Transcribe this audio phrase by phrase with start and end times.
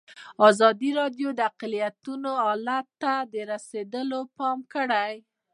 [0.49, 3.13] ازادي راډیو د اقلیتونه حالت ته
[3.51, 5.13] رسېدلي پام کړی.